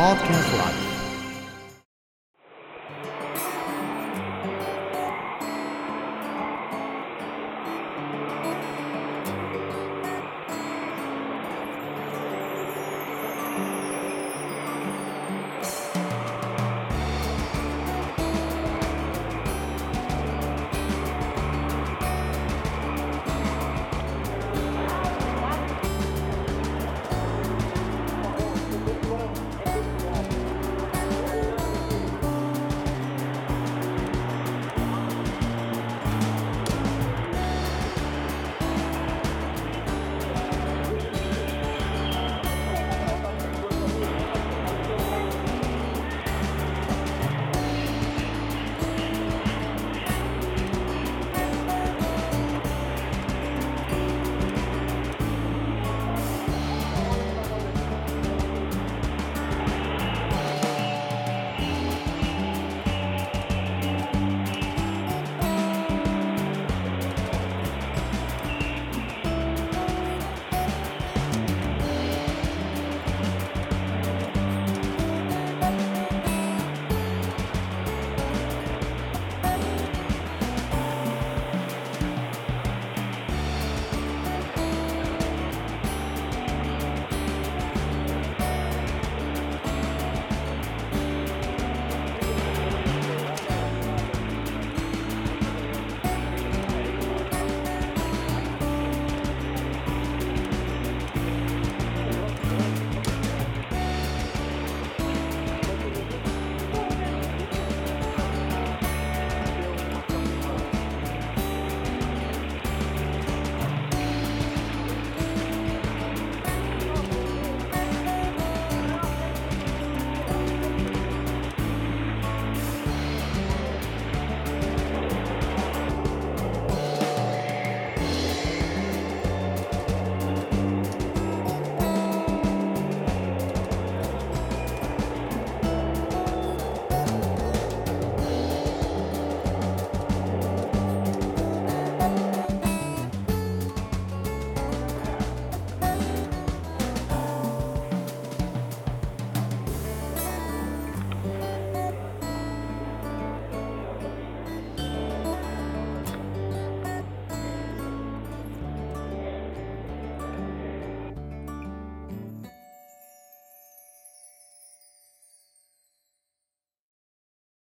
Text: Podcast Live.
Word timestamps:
Podcast 0.00 0.50
Live. 0.56 0.89